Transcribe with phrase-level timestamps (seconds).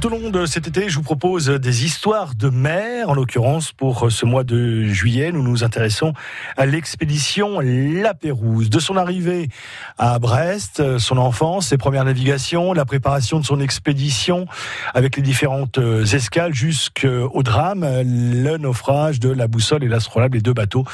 [0.00, 3.08] Tout au long de cet été, je vous propose des histoires de mer.
[3.08, 6.12] En l'occurrence, pour ce mois de juillet, nous nous intéressons
[6.56, 8.70] à l'expédition La Pérouse.
[8.70, 9.48] De son arrivée
[9.98, 14.46] à Brest, son enfance, ses premières navigations, la préparation de son expédition
[14.94, 15.80] avec les différentes
[16.12, 20.84] escales jusqu'au drame, le naufrage de la boussole et l'astrolabe, les deux bateaux.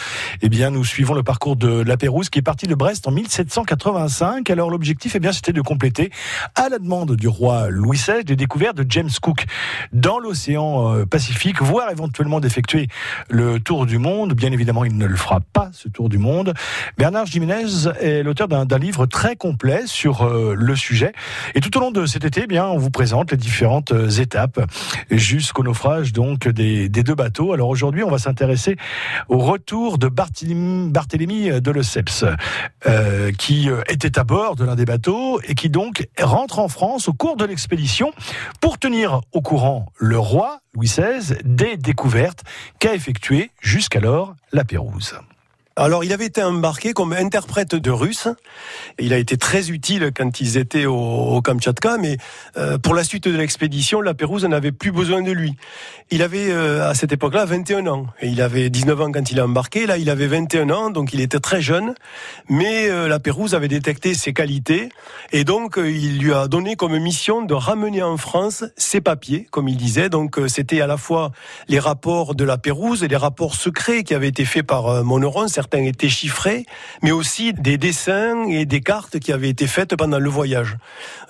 [0.40, 3.10] Eh bien, nous suivons le parcours de La Pérouse qui est parti de Brest en
[3.10, 4.48] 1785.
[4.48, 6.10] Alors, l'objectif, eh bien, c'était de compléter
[6.54, 9.46] à la demande du roi Louis XVI des découvertes de James Cook
[9.92, 12.86] dans l'océan euh, Pacifique, voire éventuellement d'effectuer
[13.28, 14.34] le tour du monde.
[14.34, 16.54] Bien évidemment, il ne le fera pas, ce tour du monde.
[16.96, 21.12] Bernard Jiménez est l'auteur d'un livre très complet sur euh, le sujet.
[21.56, 24.08] Et tout au long de cet été, eh bien, on vous présente les différentes euh,
[24.10, 24.60] étapes
[25.10, 27.52] jusqu'au naufrage donc des, deux bateaux.
[27.52, 28.76] Alors aujourd'hui, on va s'intéresser
[29.28, 32.24] au retour de Barthélemy, de Lesseps,
[33.38, 37.12] qui était à bord de l'un des bateaux et qui donc rentre en France au
[37.12, 38.12] cours de l'expédition
[38.60, 42.44] pour tenir au courant le roi Louis XVI des découvertes
[42.78, 45.14] qu'a effectuées jusqu'alors la Pérouse.
[45.76, 48.28] Alors, il avait été embarqué comme interprète de russe.
[49.00, 52.16] Il a été très utile quand ils étaient au, Kamtchatka, mais
[52.56, 55.56] euh, pour la suite de l'expédition, la Pérouse n'avait plus besoin de lui.
[56.12, 58.06] Il avait euh, à cette époque-là 21 ans.
[58.20, 59.86] Et il avait 19 ans quand il a embarqué.
[59.86, 61.94] Là, il avait 21 ans, donc il était très jeune.
[62.48, 64.90] Mais euh, la Pérouse avait détecté ses qualités.
[65.32, 69.66] Et donc, il lui a donné comme mission de ramener en France ses papiers, comme
[69.66, 70.08] il disait.
[70.08, 71.32] Donc, c'était à la fois
[71.66, 75.48] les rapports de la Pérouse et les rapports secrets qui avaient été faits par Moneron
[75.64, 76.66] certains étaient chiffrés,
[77.02, 80.76] mais aussi des dessins et des cartes qui avaient été faites pendant le voyage.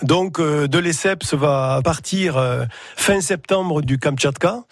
[0.02, 4.64] Donc, de Lesseps va partir fin septembre du Kamtchatka.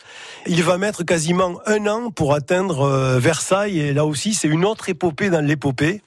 [0.47, 4.89] Il va mettre quasiment un an pour atteindre Versailles, et là aussi, c'est une autre
[4.89, 6.03] épopée dans l'épopée,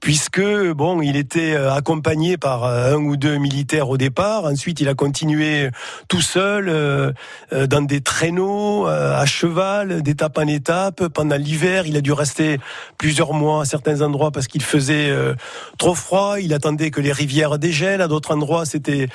[0.00, 4.44] puisque bon, il était accompagné par un ou deux militaires au départ.
[4.44, 5.70] Ensuite, il a continué
[6.08, 7.14] tout seul
[7.50, 11.08] dans des traîneaux à cheval, d'étape en étape.
[11.08, 12.58] Pendant l'hiver, il a dû rester
[12.98, 15.34] plusieurs mois à certains endroits parce qu'il faisait euh,
[15.78, 16.38] trop froid.
[16.40, 18.02] Il attendait que les rivières dégèlent.
[18.02, 19.08] À d'autres endroits, c'était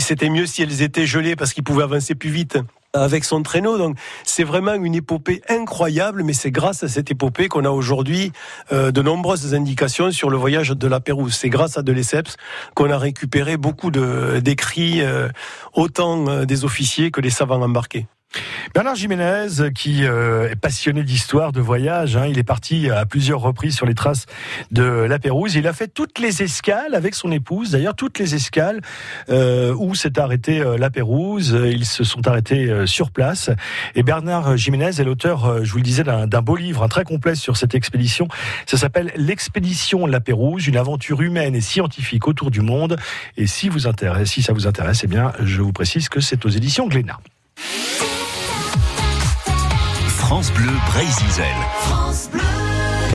[0.00, 2.58] c'était mieux si elles étaient gelées parce qu'il pouvait avancer plus vite
[2.92, 3.78] avec son traîneau.
[3.78, 8.32] Donc c'est vraiment une épopée incroyable, mais c'est grâce à cette épopée qu'on a aujourd'hui
[8.72, 11.34] euh, de nombreuses indications sur le voyage de la Pérouse.
[11.34, 12.36] C'est grâce à de Lesseps
[12.74, 15.28] qu'on a récupéré beaucoup d'écrits, euh,
[15.74, 18.06] autant euh, des officiers que des savants embarqués.
[18.74, 23.40] Bernard Jiménez, qui euh, est passionné d'histoire, de voyage, hein, il est parti à plusieurs
[23.40, 24.26] reprises sur les traces
[24.70, 25.54] de la Pérouse.
[25.54, 28.80] Il a fait toutes les escales avec son épouse, d'ailleurs toutes les escales
[29.30, 31.58] euh, où s'est arrêté euh, la Pérouse.
[31.64, 33.50] Ils se sont arrêtés euh, sur place.
[33.94, 37.04] Et Bernard Jiménez est l'auteur, euh, je vous le disais, d'un beau livre, un très
[37.04, 38.28] complet sur cette expédition.
[38.66, 42.96] Ça s'appelle L'expédition La Pérouse, une aventure humaine et scientifique autour du monde.
[43.36, 43.70] Et si
[44.24, 47.18] si ça vous intéresse, eh bien, je vous précise que c'est aux éditions Glénat.
[50.28, 51.54] France Bleu Brésil.
[51.86, 52.57] France Bleu.